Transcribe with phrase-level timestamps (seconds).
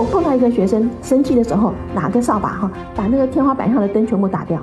[0.00, 4.58] 我碰到一个学生生气的时候，拿个扫把哈，把那个天花板上的灯全部打掉。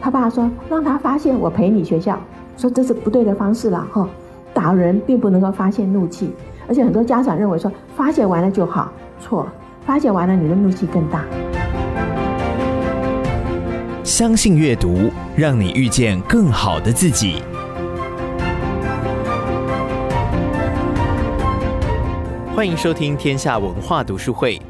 [0.00, 2.16] 他爸说让他发现我陪你学校，
[2.56, 4.08] 说这是不对的方式了哈。
[4.54, 6.30] 打人并不能够发泄怒气，
[6.68, 9.48] 而且很多家长认为说发泄完了就好，错，
[9.84, 11.24] 发泄完了你的怒气更大。
[14.04, 17.42] 相信阅读，让你遇见更好的自己。
[22.54, 24.62] 欢迎收听天下文化读书会。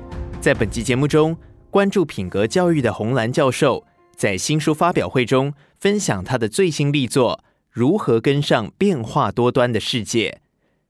[0.46, 1.36] 在本期节目中，
[1.72, 3.82] 关注品格教育的洪兰教授
[4.14, 10.38] 在新书发表会中分享他的最新力作《如何跟上变化多端的世界》，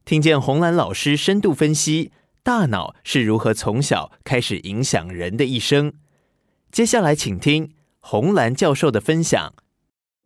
[0.04, 5.94] 听见洪兰老师深度分析大脑是如何从小开始影响人的一生。
[6.70, 9.54] 接下来，请听洪兰教授的分享。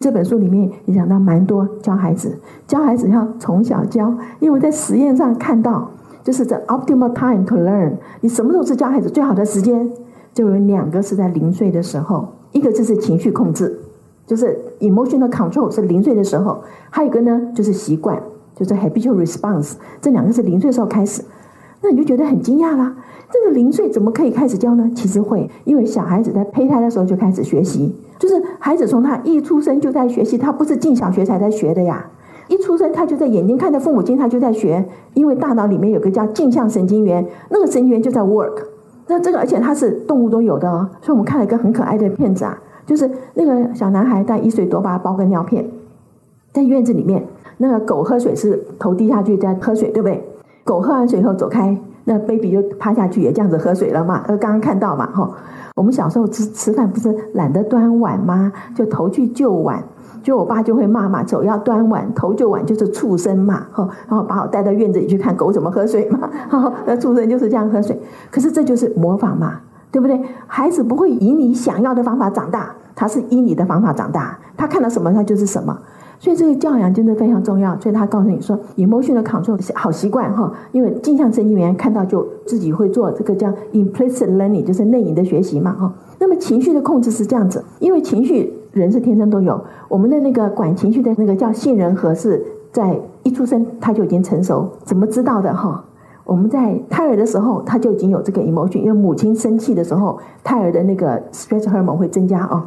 [0.01, 5.89] 这本书里面也讲到蛮多教孩子，教孩子要从小教，因为在实验上看到。
[6.23, 9.91] 就是 the optimal time to learn，你什么时候是教孩子最好的时间？
[10.33, 13.79] 就有两个是在零岁的时候，一个就是情绪控制，
[14.27, 18.21] 就是 emotional control 是零岁的时候，还有一个呢就是习惯，
[18.55, 21.23] 就是 habitual response，这两个是零岁时候开始。
[21.83, 22.95] 那你就觉得很惊讶啦，
[23.33, 24.89] 这个零岁怎么可以开始教呢？
[24.95, 32.07] 其实会，因为小孩子在胚胎的时候就开始学习，就是孩子从他一出生就在学习，他不是进小学才在学的呀。
[32.51, 34.85] 一出生，他就在眼睛看着父母亲，他就在学，
[35.15, 38.65] 因为大脑里面有个叫镜像神经元，那个神经元就在 work。
[39.07, 40.89] 那这个，而且它是动物都有的哦。
[41.01, 45.65] 所以我们看了一个很可爱的片子啊，就是那个小男孩带一岁多，把他包个尿片，
[46.53, 47.25] 在院子里面，
[47.59, 50.23] 那个狗喝水是头低下去在喝水，对不对？
[50.65, 54.25] 狗喝完水以后走开，那 baby 就趴下去也这样子喝水了嘛。
[54.27, 55.31] 呃，刚刚看到嘛，哈。
[55.75, 58.53] 我们小时候吃吃饭不是懒得端碗吗？
[58.75, 59.83] 就头去就碗。
[60.23, 63.67] 就我爸就会骂嘛，走要端碗，头就碗就是畜生嘛，
[64.07, 67.99] 然后把我带到院子里去看狗怎么喝水嘛， 哈那畜生就是这样喝水。
[68.31, 69.61] 可是这就是模仿嘛，
[69.91, 70.21] 对不对？
[70.47, 75.79] 孩子不会以你想要的方法长大，他是以你的方法长大，他看到什么他就是什么。
[76.21, 77.77] 所以这个教养真的非常重要。
[77.81, 85.93] 所以他告诉你说，emotional control 好习惯哈，因为镜像神经元看到就自己会做，这个叫 implicit learning，就是内隐的学习嘛哈。
[86.21, 88.55] 那么情绪的控制是这样子，因为情绪。
[88.73, 94.65] 人是天生都有，我们的那个管情绪的那个叫杏仁核，是在一出生他就已经成熟。
[94.85, 95.85] 怎么知道的哈？
[96.23, 102.63] 我们在胎儿的时候他就已经有这个 emotion，因为母亲生气的时候，胎儿的那个 stress hormone 会增加哦。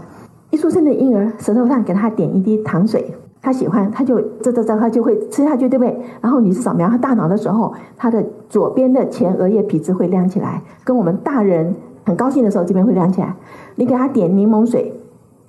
[0.50, 5.96] 一出生的婴儿舌头上给他点一滴糖水，他喜欢他就这这这他就会吃下去，对不对？
[6.22, 13.36] 然后你是扫描他大脑的时候，他的左边的前额叶皮质会亮起来，跟我们大人很高兴的时候这边会亮起来。
[13.76, 14.92] 你给他点柠檬水。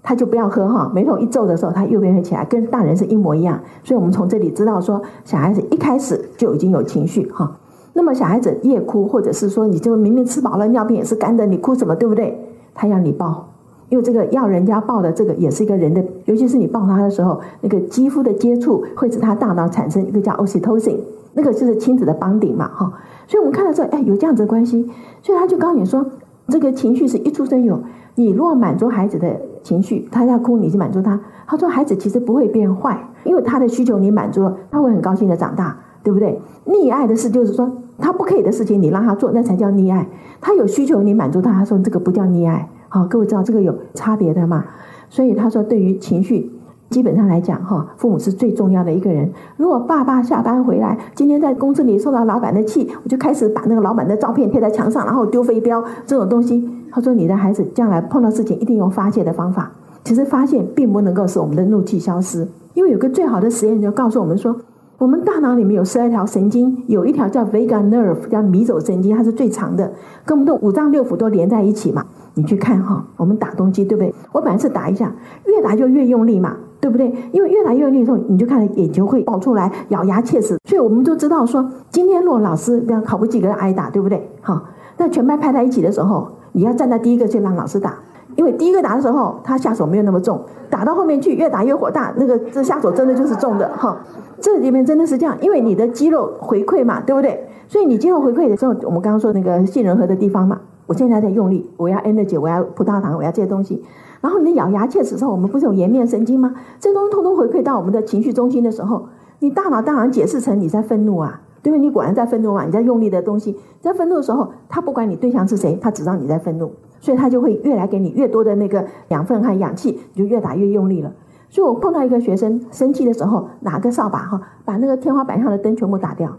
[0.06, 3.58] 他就不要喝哈，眉头一皱的时候，他右边会起来，跟大人是一模一样。
[3.82, 7.50] 所以，我们从这里知道说，小孩子一开始就已经有情绪哈。
[7.94, 12.38] 那么，小孩子夜哭，或者是说，你就明明吃饱了，尿片也是干的，你哭什么，对不对？
[12.74, 13.48] 他要你抱，
[13.94, 20.96] 因为这个要人家抱的这个也是一个人的，尤其是你抱他的时候，那个肌肤的接触会使他大脑产生一个叫 oxytocin，
[21.32, 22.92] 那个就是亲子的绑顶嘛哈。
[23.28, 24.90] 所以我们看到说，哎，有这样子的关系，
[25.22, 26.04] 所以他就告诉你说，
[26.48, 27.78] 这个情绪是一出生有。
[28.16, 31.20] 你如果满足孩子的情绪，他要哭，你就满足他。
[31.46, 36.40] 他说孩子其实不会变坏，因为他的需求你满足了，他会很高兴的长大，对不对？
[36.66, 40.08] 溺爱的事就是说他不可以的事情你让他做，那才叫溺爱。
[40.40, 42.68] 他有需求你满足他，他说这个不叫溺爱。
[42.94, 44.64] 好，各位知道这个有差别的嘛？
[45.10, 46.48] 所以他说对于情绪，
[46.90, 49.28] 基本上来讲哈，父母是最重要的一个人。
[49.56, 56.70] 如果爸爸下班回来，今天在公司里受到老板的气，我就开始把那个老板的照片贴在墙上，然后丢飞镖这种东西。
[56.92, 59.72] 他说：“你的孩子将来碰到事情一定用发泄的方法。
[60.04, 64.56] 其实发泄并不能够使我们的怒气消失，因为有个最好的实验就告诉我们说，
[64.98, 69.92] 我们大脑里面有十二条神经，有一条叫 vagus nerve，叫迷走神经，它是最长的，
[70.24, 72.06] 跟我们的五脏六腑都连在一起嘛。
[72.34, 74.14] 你去看哈，我们打东西对不对？
[74.32, 75.12] 我本来是打一下，
[75.46, 77.12] 越打就越用力嘛，对不对？
[77.32, 80.58] 因为越打越用力的时候，你就看眼球会爆出来，咬牙切齿。
[80.68, 84.28] 所以我们就知道说，今天如果老师这样考不及格挨打，对不对？
[84.40, 84.62] 好，
[84.96, 87.96] 那全班排在一起的时候。”你要站在第一个去让老师打，
[88.36, 90.40] 因为第一个打的时候他下手没有那么重，
[90.70, 93.98] 打到后面去越打越火大，那个这下手真的就是重的哈。
[94.40, 97.44] 这里面真的是这样，因为你的肌肉回馈嘛，对不对？
[97.66, 103.82] 所以你肌肉回馈的时候，我们刚刚说那个杏仁核的地方嘛，我现在在用力，我要 energy，我要葡萄糖，我要这些东西。
[104.20, 106.54] 然后你的咬牙切齿的时候，我们不是有颜面神经吗？
[106.80, 109.06] 这东西通通回馈到我们的情绪中心的时候，
[109.38, 111.80] 你大脑当然解释成你在愤怒啊，对不对？
[111.84, 116.70] 你果然在愤怒嘛，你在用力的东西，在愤怒的时候，他不管你对象是谁，他只知道你在愤怒，
[117.00, 121.12] 所以他就会越来给你越多的那个养分和氧气，你就越打越用力了。
[121.50, 126.30] 所以我碰到一个学生生气的时候，拿个扫把哈，把那个天花板上的灯全部打掉。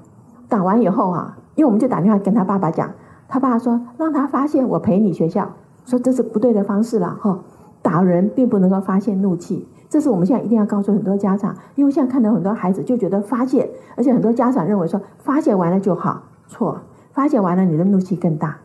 [0.50, 2.92] 打完以后啊，因为我们就打电话跟他爸爸讲，
[3.28, 5.52] 他爸说让他发泄，我赔你学校，
[5.86, 7.40] 说这是不对的方式了哈。
[7.82, 16.82] 打人并不能够发泄怒气，这是我们现在一定要告诉很多家长，因为现在看到很多孩子就觉得发泄，而且很多家长认为说发泄完了就好，错，
[17.14, 18.58] 发泄完了你的怒气更大，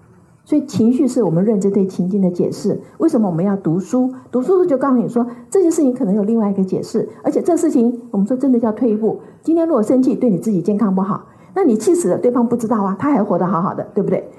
[0.44, 2.80] 所以情绪是我们认知对情境的解释。
[2.96, 4.10] 为什么我们要读书？
[4.30, 9.20] 读书的就告诉你说这件事情可能有另外一个解释，而且这事情我们说真的叫退一步。
[9.42, 14.30] 今天如果生气对你自己健康不好，那你气死了，对方不知道啊，他还活得好好的，对不对？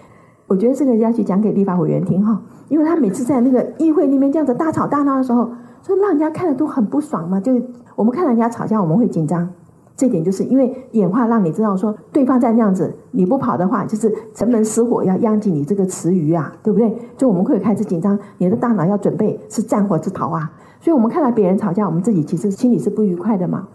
[0.52, 2.42] 我觉得这个要去讲给立法委员听哈。
[2.68, 5.50] 因为他每次在那个议会里面这样子大吵大闹的时候，
[5.82, 7.40] 所以让人家看了都很不爽嘛。
[7.40, 7.54] 就
[7.96, 9.48] 我们看人家吵架，我们会紧张。
[9.96, 16.94] 这点就是因为演化让你知道说，对方在那样子，你不跑的话，就是城门失火要殃及你这个池鱼啊，对不对？
[17.16, 20.52] 就我们会开始紧张，你的大脑要准备是战火之逃啊。
[20.82, 23.68] 所以我们看到别人吵架，我们自己其实心里是不愉快的嘛。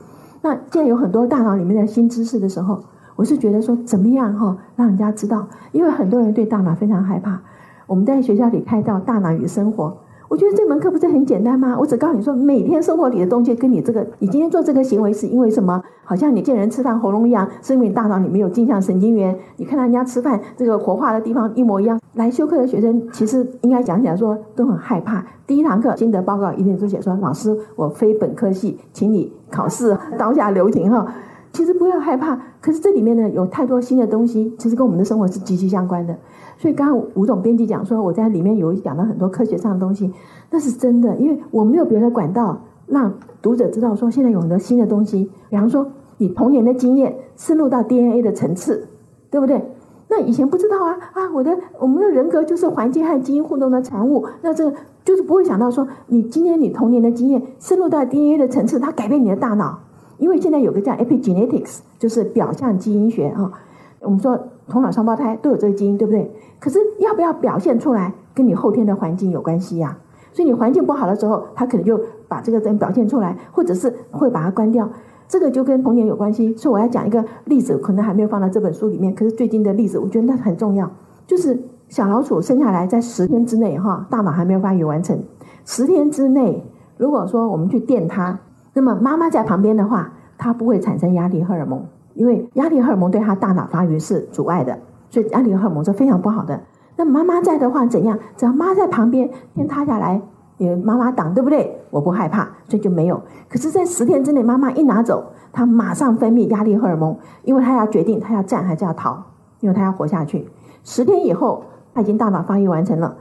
[0.43, 2.81] 那既然有很多大脑里面的新知识的时候，
[3.17, 7.41] 我是觉得说怎么样哈，让人家知道，因为很多人对大脑非常害怕。
[7.87, 9.97] 我们在学校里开到大脑与生活，
[10.29, 11.77] 我觉得这门课不是很简单吗？
[11.79, 15.83] 我只告诉你说，每天生活里的东西跟你这个，你今天做这个行为是因为什么？
[16.05, 19.37] 好像你见人吃饭喉咙痒，是因为你大脑里面有镜像神经元。
[19.57, 22.01] 你看到人家吃饭这个活化的地方一模一样。
[22.15, 25.25] 来修课的学生其实应该讲起来说都很害怕。
[25.47, 31.07] 第一堂课心得报告一定是写说，老师我非本科系，请你考试当下留停哈。
[31.57, 36.15] 其实不要害怕，可是这里面呢有太多新的东西，其实跟我们的生活是息息相关的。
[36.59, 40.13] 所以刚刚吴总编辑讲说，我在里面有讲到很多科学上的东西，
[40.51, 45.31] 那是真的，因为我没有别的管道让读者知道说现在有很多新的东西。
[45.49, 45.87] 比方说，
[46.19, 48.89] 你童年的经验深入到 DNA 的层次，
[49.31, 49.65] 对不对？
[50.09, 54.71] 那以前不知道啊啊，我的我们的人格就是环境和基因互动的产物，那这
[55.07, 59.79] 就是不会想到说，你今天你童年的经验深入到 DNA 的层次，它改变你的大脑，
[60.19, 63.53] 因为现在有个叫 epigenetics，就是表象基因学啊。
[64.01, 66.31] 我们说头脑双胞胎都有这个基因，对不对？
[66.61, 69.99] 可是要不要表现出来，跟你后天的环境有关系呀。
[70.33, 71.99] 所以你环境不好的时候，他可能就
[72.29, 74.89] 把这个人表现出来，或者是会把它关掉。
[75.27, 76.55] 这个就跟童年有关系。
[76.57, 79.15] 所以我要讲一个例子，可能还没有放到这本书里面。
[79.15, 80.91] 可是最近的例子，我觉得那很重要。
[81.27, 81.59] 就是
[81.89, 85.19] 小老鼠生下来在十天之内，哈，大脑还没有发育完成。
[85.65, 86.63] 十天之内，
[86.97, 88.39] 如果说我们去电它，
[88.77, 91.83] 那么妈妈在旁边的话，它不会产生压力荷尔蒙，
[92.13, 94.79] 因为压力荷尔蒙对它大脑发育是阻碍的。
[95.09, 96.61] 所以压力荷尔蒙是非常不好的。
[96.95, 98.19] 那妈妈在的话怎样？
[98.37, 100.21] 只要妈在旁边，天塌下来，
[100.59, 101.81] 有妈妈挡，对不对？
[101.89, 103.19] 我不害怕，所以就没有。
[103.49, 105.25] 可是，在十天之内，妈妈一拿走，
[105.55, 109.23] 她马上分泌压力荷尔蒙，因为她要决定她要战还是要逃，
[109.61, 110.47] 因为她要活下去。
[110.85, 111.65] 十天以后，
[111.95, 113.17] 她已经大脑发育完成了，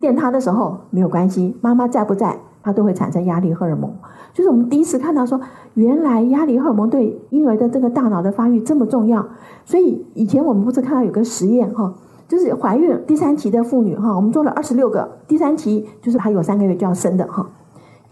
[0.00, 3.90] 电她的时候没有关系，妈妈在不在，它都会产生压力荷尔蒙。
[4.34, 5.40] 就是我们第一次看到说，
[5.72, 9.26] 原来压力荷尔蒙对婴儿的这个大脑的发育这么重要。
[9.64, 11.94] 所以以前我们不是看到有个实验哈，
[12.28, 17.48] 就是怀孕第三期的妇女哈，我们做了二十六个，第三期就是还有三个月就要生的哈，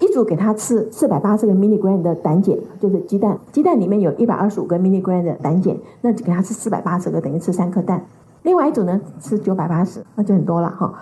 [0.00, 8.04] 一组给她吃四百八十个 milligram 的胆碱，就是鸡蛋，鸡蛋里面有一百二十五个 milligram 的胆碱，那就给她吃四百八十个，等于吃三颗蛋。
[8.42, 10.94] 另外一组呢吃九百八十，那就很多了哈。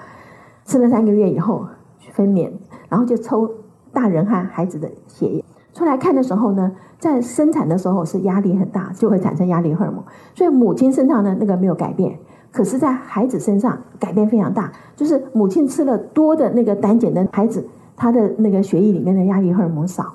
[0.66, 1.66] 吃了三个月以后
[2.12, 2.50] 分娩，
[2.94, 3.50] 然后就抽。
[3.92, 10.02] 大人和孩子的血液出来看的时候呢，在生产的时候是压力很大，就会产生压力荷尔蒙。
[10.34, 12.18] 所以母亲身上呢那个没有改变，
[12.50, 14.72] 可是在孩子身上改变非常大。
[14.96, 17.64] 就是母亲吃了多的那个胆碱的孩子，
[17.96, 20.12] 他的那个血液里面的压力荷尔蒙少，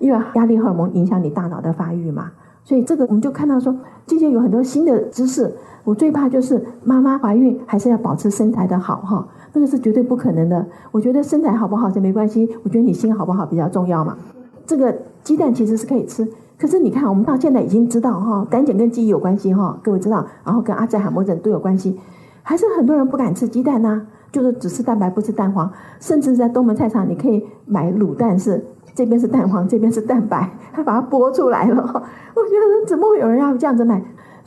[0.00, 2.32] 因为压力荷尔蒙影响你大脑的发育嘛。
[2.64, 3.76] 所以这个我们就看到说，
[4.08, 5.54] 这些有很多新的知识。
[5.90, 9.26] 我最怕就是妈妈怀孕还是要保持身材的好哈。
[9.52, 10.64] 那个是绝对不可能的。
[10.92, 14.16] 我觉得身材好不好这没关系，我觉得你心好不好比较重要嘛。
[14.64, 16.24] 这个鸡蛋其实是可以吃，
[16.56, 21.98] 可是你看，我们到现在已经知道哈，胆碱跟记忆有关系哈，各位知道，然后跟阿兹海默症都有关系，
[22.44, 25.68] 还是很多人不敢吃鸡蛋呢，就是只吃蛋白不吃蛋黄，
[25.98, 31.82] 甚至在东门菜场你可以买卤蛋，是这边是蛋黄，这边是蛋白，还把它剥出来了。
[31.82, 34.00] 我觉得怎么会有人要这样子买？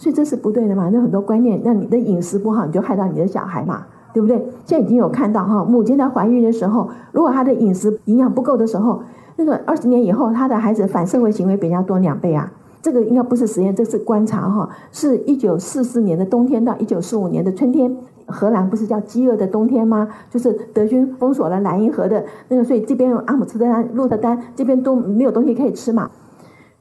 [0.04, 0.90] 所以这是不对的嘛。
[0.92, 3.86] 那很多观念，那你的饮食不好，你就害到你的小孩嘛。
[4.14, 4.38] 对不对？
[4.64, 9.02] 现在已经有看到哈，母亲在怀孕的时候，如果她的饮食营养不够的时候，
[9.38, 12.52] 那个二十年以后，她的孩子反社会行为比人家多两倍啊。
[12.80, 14.70] 这个应该不是实验，这是观察哈。
[14.92, 20.08] 是一九四四年的冬天到一九四五年的春天，荷兰不是叫饥饿的冬天吗？
[20.30, 26.08] 就是德军封锁了莱茵河的那个，所以这边有阿姆斯特丹、鹿特丹这边都没有东西可以吃嘛，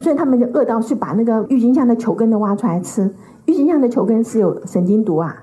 [0.02, 3.10] 所以他们就饿到去把那个郁金香的球根都挖出来吃。
[3.46, 5.34] 郁金香的球根是有神经毒啊，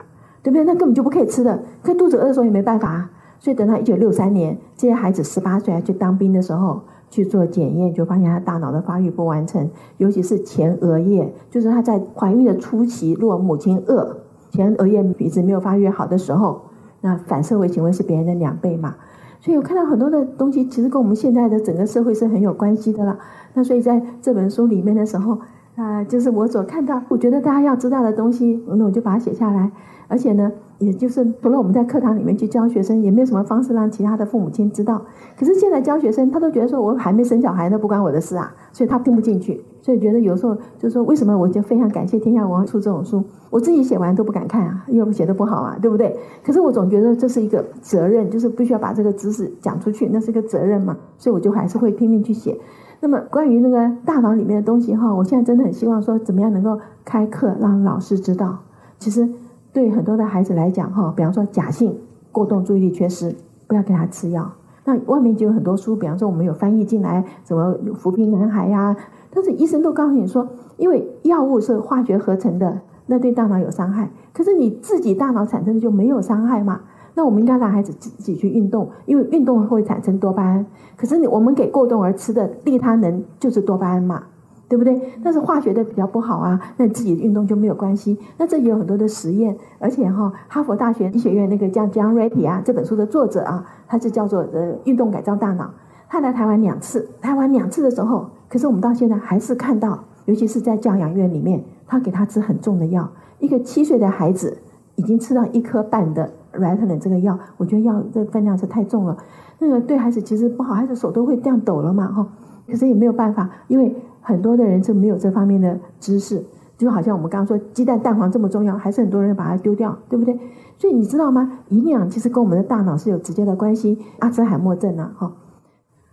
[0.43, 0.63] 对不对？
[0.65, 1.63] 那根本就不可以吃的。
[1.81, 6.81] 可肚子饿的时候也没办法，所以等到一九六三年，这些孩子十八岁去当兵的时候。
[7.11, 14.15] 去做检验，就发现他大脑的发育不完成，尤其是前额叶，就是他在怀孕的初期，如果母亲饿，
[14.51, 16.61] 前额叶皮质没有发育好的时候，
[17.01, 18.93] 那反射回行为是别人的两倍嘛。
[19.41, 23.17] 所以我看到很多的东西，其实跟我们现在的整个社会是很有关系的了。
[23.53, 25.39] 那所以在这本书里面的时候，
[25.75, 29.71] 啊、就是我所看到，我觉得大家要知道的东西，那我就把它写下来，
[30.07, 30.51] 而且呢。
[30.79, 35.01] 也就是除了我们在课堂里面去教学生，也没有什么方式让其他的父母亲知道。
[35.37, 39.63] 可是现在教学生，他都觉得说我还没生小孩，那不关我的事啊，所以他听不进去。
[39.81, 46.15] 所以觉得有时候就是说，为什么我就非常感谢天下文出这种书，我自己写完都不敢看啊，因为写的不好啊，对不对？
[46.43, 52.57] 可是我总觉得这是一个责任，就是必须要把这个知识讲出去，那是一个责任嘛，所以我就还是会拼命去写。
[53.01, 58.59] 那么关于那个大脑里面的东西哈，我现在真的很希望说，怎么样能够开课让老师知道，
[58.97, 59.27] 其实。
[59.71, 61.95] 对很多的孩子来讲，哈，比方说假性
[62.31, 63.35] 过动注意力缺失，
[63.67, 64.51] 不要给他吃药。
[64.85, 68.95] 那外面就有很多书，比方说我们有翻译进来，什么扶贫男孩呀，
[69.29, 70.47] 但是医生都告诉你说，
[70.77, 74.09] 因为药物是化学合成的，那对大脑有伤害。
[74.33, 76.81] 可是你自己大脑产生的就没有伤害嘛？
[77.13, 80.65] 那我们应该让孩子自己去运动，因为运动会产生多巴胺。
[80.95, 84.23] 可是你我们给过动儿吃的利他能就是多巴胺嘛？
[84.69, 85.01] 对不对？
[85.23, 88.17] 但是化学的比较不好啊，那你自己运动就没有关系。
[88.37, 95.71] 那这也有很多的实验，而且哈，哈佛大学医学院那个叫 John Ratey 啊，这本书的作者啊，他是叫做呃运动改造大脑。
[96.07, 103.09] 他来台湾两次，台湾两次的时候，可是我们到现在还是看到，尤其是在教养院里面，他给他吃很重的药。
[103.39, 104.55] 一个七岁的孩子
[104.95, 109.17] 已经吃到一颗半的 Ritalin 这个药，我觉得药这个分量是太重了，
[109.57, 112.27] 那个对孩子其实不好，孩子手都会这样抖了嘛哈。
[112.67, 113.95] 可是也没有办法，因为。
[114.29, 116.45] 很多的人是没有这方面的知识，
[116.77, 120.39] 就好像我们刚刚说鸡蛋蛋黄这么重要，还是很多人把它丢掉，对不对？
[120.77, 121.59] 所以你知道吗？
[121.69, 123.97] 营养其实跟我们的大脑是有直接的关系。
[124.19, 125.33] 阿兹海默症啊，哈，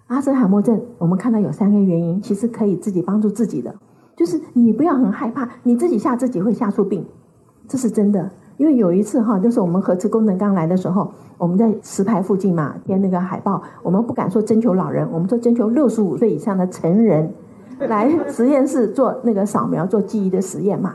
[0.07, 3.75] 阿兹海默症，我们看到有三个原因，其实可以自己帮助自己的，
[4.17, 7.05] 就是你不要很害怕，你自己吓自己会吓出病，
[7.69, 8.31] 这是真的。
[8.57, 17.31] 因为有一次哈，就是我们核磁功能刚来的时候，我们在石牌附近嘛贴那个海报，我们不敢说征求老人，我们说征求六十五岁以上的成人。
[17.79, 20.95] 来实验室做那个扫描、做记忆的实验嘛？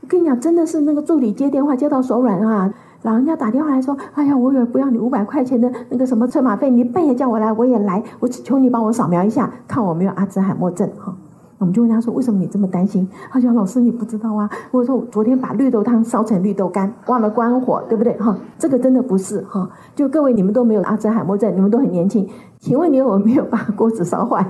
[0.00, 2.72] 我跟你讲，真的是那个助理接电话接到手软啊！
[3.02, 11.14] 老人家打电话来说：“哎呀，我也不要你五百块钱的那个什么车马费，你半夜叫我来我也来，我求你帮我扫描一下，看我没有阿兹海默症哈。”
[11.58, 14.48] 我们就问他说：“为什么你这么担心？”他说：“老师，你不知道啊！
[14.70, 18.12] 我说我昨天把绿豆汤烧成绿豆干，忘了关火，对不对？
[18.18, 19.68] 哈，这个真的不是哈。
[19.94, 24.42] 就各位你们都没有阿兹海默症，你们都很年轻，请问你有没有把锅子烧坏？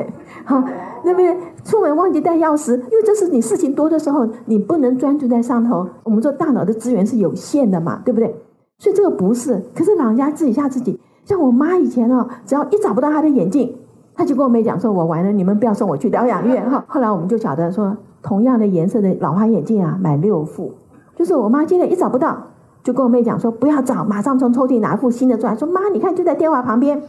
[0.44, 0.64] 哈，
[1.04, 1.36] 对不对？
[1.64, 5.88] 出门忘记带钥匙，因为这是你事情多的时候，你不能专注在上头。
[6.02, 8.34] 我们说大脑的资源是有限的嘛，对不对？
[8.78, 9.62] 所以这个不是。
[9.74, 13.72] 可是老人家自己吓自己，像我妈以前哦，只要一找不到她的眼镜。”
[14.16, 20.72] 他就跟我妹讲说：“我完了，你们不要送我去疗养院哈。”后来我们就晓得说，同样的颜色的老花眼镜啊，买六副。
[21.14, 22.36] 就是我妈今天一找不到，
[22.82, 27.02] 就跟我妹讲说：“不要找，马上从抽屉拿一副新的出来。”说：“妈，你看就在电话旁边。”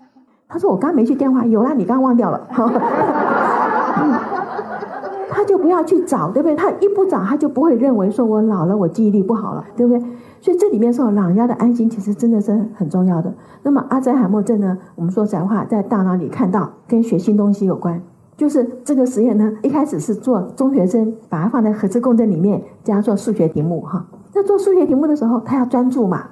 [0.50, 2.48] 她说：“我刚没去电话，有啦，你刚忘掉了。
[5.30, 6.56] ”他就不要去找，对不对？
[6.56, 10.04] 他一不找，他就不会认为说我老了，我记忆力不好了，对不对？
[10.40, 13.34] 所以这里面说老人家的安心，其实真的是很重要的。
[13.64, 14.78] 那么阿兹海默症呢？
[14.96, 18.02] 我们说实在话，在大脑里看到跟学新东西有关。
[18.38, 24.06] 就是这个实验呢，一开始是做中学生，把它放在核磁共振里面，加做数学题目哈。
[24.36, 26.28] 那做数学题目的时候，他要专注嘛，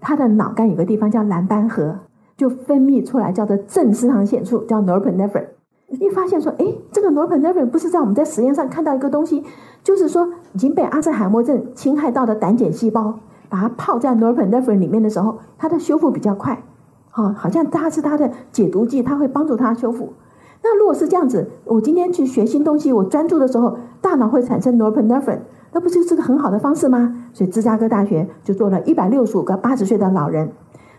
[0.00, 1.94] 他的脑干有个地方叫蓝斑核，
[2.38, 5.48] 就分泌出来叫做正肾上腺素，叫 norepinephrine。
[5.88, 9.44] 一发现说，哎，这个 norepinephrine 不是在我们在实验上看到一个东西，
[9.84, 13.18] 就是说已经被阿兹海默症侵害到的胆碱细胞。
[13.50, 16.62] 把它泡在 norepinephrine 里面的时候，它的修复比较快，
[17.10, 20.14] 好，好像它是它的解毒剂，它会帮助它修复。
[20.62, 25.40] 那如果是这样子，我今天去学新东西，我专注的时候，大脑会产生 Norpinephrine
[25.72, 27.26] 那不就是个很好的方式吗？
[27.32, 30.52] 所以芝加哥大学就做了一百六十五个八十岁的老人，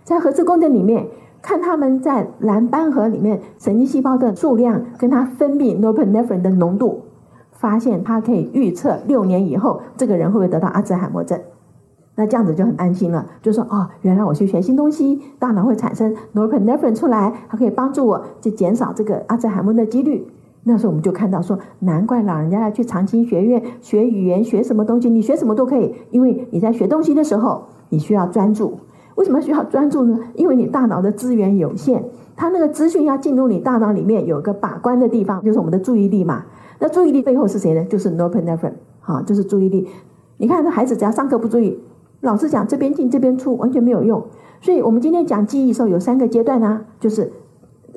[0.03, 1.07] 在核磁共振里面
[1.41, 7.03] 看他们在蓝斑核里面神经细胞的数量，跟它分泌 norepinephrine 的浓度，
[7.51, 11.39] 发现它可以预测六年以后这个人会不会得到阿兹海默症。
[12.15, 20.27] 那这样子就很安心了，就说哦，原来我去学新东西，大脑会产生 norepinephrine 出来，它可以帮助我，就减少这个阿兹海默的几率。
[20.63, 28.77] 那时候我们就看到说，难怪老人家要去长青学院学语言，学什么东西，你学什么都可以，因为你在学东西的时候，你需要专注。
[29.15, 30.19] 为什么需要专注呢？
[30.35, 32.03] 因为你大脑的资源有限，
[32.35, 36.43] 它那个资讯要进入你大脑里面，有个把关的地方，就是我们的注意力嘛。
[36.79, 37.83] 那注意力背后是谁呢？
[37.85, 39.87] 就是 norepinephrine，好，就是注意力。
[40.37, 41.79] 你看，这孩子只要上课不注意，
[42.21, 44.25] 老师讲这边进这边出，完全没有用。
[44.61, 47.31] 所以我们今天讲记忆的时候，有三个阶段呢，就是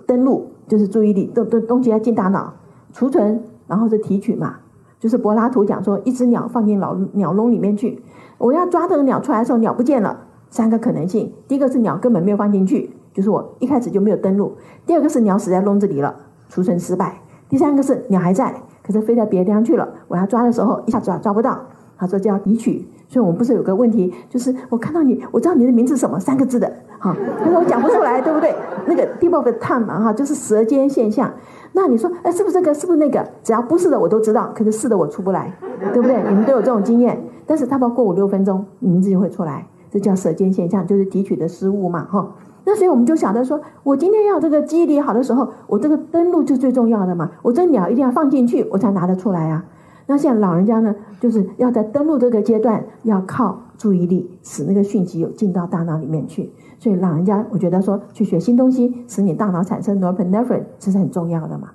[0.07, 0.51] 登录。
[0.67, 2.55] 就是注意力，东东东西要进大脑，
[2.91, 4.61] 储存，然后是提取嘛。
[4.99, 8.03] 就是柏拉图讲说，一只鸟放进鸟鸟笼里面去，
[8.39, 10.21] 我要抓这个鸟出来的时候，鸟不见了。
[10.49, 14.53] 三个可能性：第一个是鸟根本没有放进去，就是我一开始就没有登录；
[14.87, 16.17] 第二个是鸟死在笼子里了，
[16.49, 21.61] 储存失败；第三个是鸟还在，可是飞到别的地方去了，我要抓的时候一下抓抓不到。
[21.99, 22.89] 他说叫提取。
[23.09, 28.55] 所以我们不是有个问题，就是我看到你，我知道你的名字是什么，三个字的，哈，但是我讲不出来，对不对？
[28.87, 31.33] 那个 tip of tongue 嘛，哈，就是舌尖现象。
[31.73, 32.73] 那你说，哎，是不是这个？
[32.73, 33.27] 是不是那个？
[33.43, 34.51] 只要不是的，我都知道。
[34.55, 35.53] 可是是的，我出不来，
[35.93, 36.23] 对不对？
[36.29, 37.21] 你们都有这种经验。
[37.47, 42.33] 但是他不过五六分钟，名字就会出来，这叫舌尖现象，就是提取的失误嘛，哈。
[42.65, 47.31] 那所以我们就晓得说，我今天要这个记忆力好的时候，我这个登录就最重要的嘛。
[47.43, 49.65] 我这鸟一定要放进去，我才拿得出来啊。
[50.07, 56.51] 那像老人家呢，就是要在登录这个阶段，要靠注意力，使那个讯息有进到大脑里面去。
[56.79, 61.71] 所以老人家，我觉得说去学新东西，使你大脑产生 norepinephrine，这是很重要的嘛。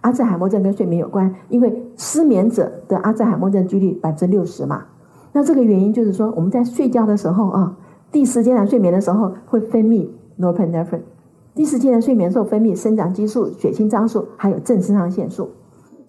[0.00, 4.84] 阿兹海默症跟睡眠有关，因为失眠者的阿兹海默症几率百分之六十嘛。
[5.32, 7.76] 那这个原因就是说，我们在睡觉的时候啊，
[8.10, 10.08] 第十阶段睡眠的时候会分泌
[10.40, 11.02] norepinephrine，
[11.54, 15.50] 第十阶段睡眠的时候分泌生长激素、血清张素，还有正肾上腺素。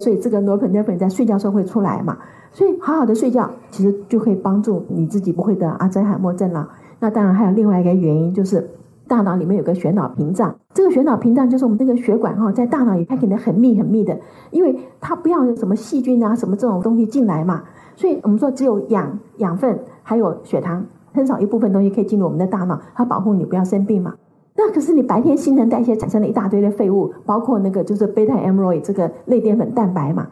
[0.02, 2.18] 所以这个 norepinephrine 在睡觉时候会出来嘛？
[2.52, 6.68] 所以好好的睡觉，其实就可以帮助你自己不会得阿兹海默症了。
[7.00, 8.68] 那当然还有另外一个原因，就是
[9.08, 10.56] 大脑里面有个血脑屏障。
[10.74, 17.62] 这个血脑屏障就是我们这个血管哈，在大脑里它可能很密很密的，因为它不要什么细菌啊什么这种东西进来嘛。
[17.96, 24.16] 所以我们说只有氧、养分还有血糖，很少一部分东西可以进入我们的大脑，它保护你不要生病嘛。
[24.56, 30.28] 那可是你白天新陈代谢产生了一大堆的废物，包括那个就是 beta amyloid 这个类淀粉蛋白嘛，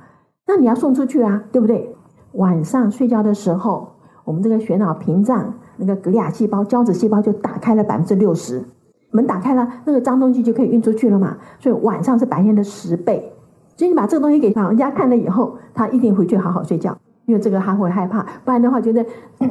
[0.46, 1.96] 那你要送出去啊，对不对？
[2.34, 3.88] 晚上睡觉的时候，
[4.26, 8.64] 我们这个血脑屏障那个格里亚细胞、胶质细胞就打开了百分之六十，
[9.12, 11.38] 门打开了，那个脏东西就可以运出去了嘛。
[11.60, 13.34] 所以晚上是白天的十倍，
[13.78, 16.96] 所以你把这个东西给老人家看了以后，他一定回去好好睡觉。
[17.30, 19.06] 因为这个他会害怕，不然的话，觉得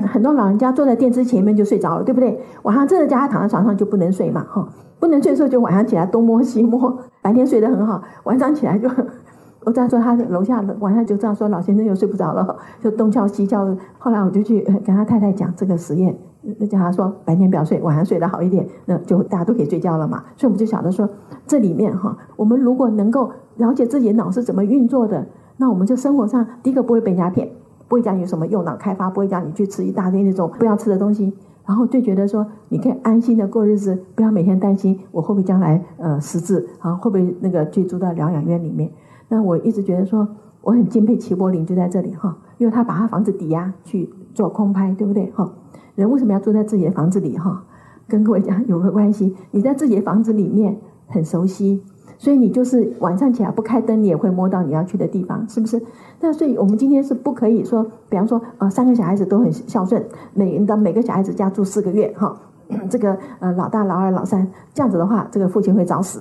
[0.08, 2.36] 很多老人家坐在电视前面就睡着了，对不对？
[2.64, 8.88] 晚上真的叫他躺在床上就不能睡嘛，哈，不能睡的时候就晚上起来东摸西摸，白天睡得很好，晚上起来就，
[9.64, 13.64] 我这样说他楼下晚上就这样说，老先生又睡不着了，就东敲西敲。
[13.96, 16.18] 后来我就去跟他太太讲这个实验，
[16.58, 20.24] 那叫他说白天不要睡，晚上睡得好一点，那就大家都可以睡觉了嘛。
[20.36, 21.08] 所以我们就晓得说，
[21.46, 25.26] 这里面哈，我们如果能够了解自己的脑是怎么运作的，
[25.58, 27.50] 那我们就生活上第一个不会被人家骗。
[27.88, 31.32] 不会讲你什么右脑开发，不会讲你去吃一大堆那种不要吃的东西，
[31.66, 38.90] 然后就觉得说你可以安心的过日子，不要每天担心我会不会将来呃失智啊，会不会那个去住到疗养院里面。
[39.28, 40.28] 那我一直觉得说
[40.60, 45.50] 我很敬佩齐柏林就在这里哈，因为他把他房子抵押去做空拍，对不对哈？
[45.94, 47.64] 人为什么要住在自己的房子里哈？
[48.06, 51.82] 跟各位讲有个关系，你在自己的房子里面很熟悉。
[52.18, 55.80] 所以你就是晚上起来不开灯，你也会摸到你要去的地方，是不是？
[56.20, 60.04] 那所以我们今天是不可以说，比方说，呃，三个小孩子都很孝顺，
[60.34, 62.36] 每到每个小孩子家住四个月，哈，
[62.90, 66.20] 这个呃老大、老二、老三这样子的话，这个父亲会早死。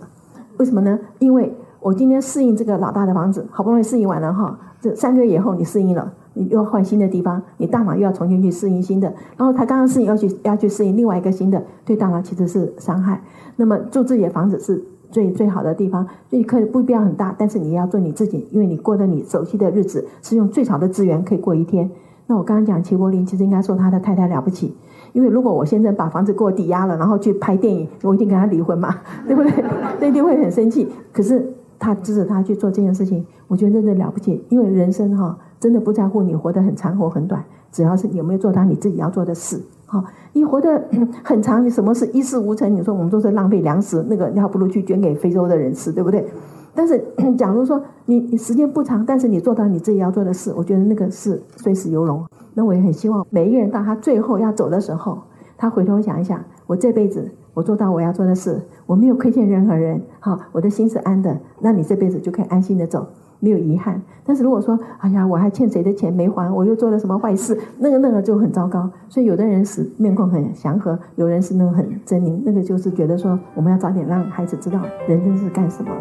[0.58, 1.00] 为什么呢？
[1.18, 13.20] 因为我今天适应这个老大的房子，好不容易适应完了哈，这三个月以后你适应了，你又要换新的地方，你大脑又要重新去适应新的，然后他刚刚适应要去要去适应另外一个新的，对大脑其实是伤害。
[13.56, 14.84] 那么住自己的房子是。
[15.12, 21.90] 最最好的地方，所以可以不必要很大，但是你要做你自己，因为你过的你熟悉的日子，是用最少的资源可以过一天。
[22.28, 24.76] 那我刚刚讲齐柏林，其实应该说他的太太了不起，
[25.14, 29.52] 因为如果我先生把房子给我抵押了，然后去拍电影，我一定跟他离婚嘛， 对不对？
[30.02, 30.88] 那一定会很生气。
[31.14, 37.42] 可是他支持他去做这件事情，我觉得真的了不起，因为人生哈，真的不在乎你活得很长或很短，
[37.72, 39.62] 只要是有没有做到你自己要做的事。
[39.90, 40.84] 好，你活得
[41.24, 42.72] 很长，你什么事一事无成？
[42.76, 46.28] 你说我们都是浪费粮食，那个你还不如去捐给非洲的人吃，对不对？
[46.76, 47.02] 但是，
[47.38, 52.24] 假如说你你时间不长，但是你做到你自己要做的事，我觉得那个事虽死犹荣。
[52.54, 55.18] 那我也很希望每一个人到他最后要走的时候，
[55.58, 63.08] 他回头想一想，我这辈子我做到我要做的事，我没有亏欠任何人，好，我的心是安的，那你这辈子就可以安心的走。
[63.40, 64.02] 没有遗憾。
[64.26, 68.90] 但是如果说哎呀我还欠谁的钱没还我又做了什么坏事那个那个就很糟糕。
[69.10, 75.92] 所以有的人是面孔很祥和有人是那种很狰狞那个就是觉得说我们要早点让孩子知道人生是干什么。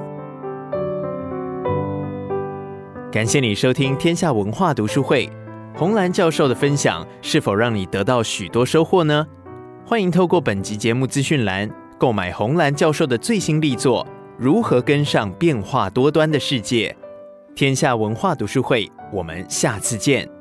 [3.12, 5.30] 感谢你收听天下文化读书会
[5.74, 9.26] 红兰教授的分享是否让你得到许多收获呢？
[9.86, 14.04] 欢迎透过本集节目资讯栏购买红兰教授的最新力作
[14.36, 16.94] 如何跟上变化多端的世界。
[17.56, 20.35] 天下文化读书会我们下次见。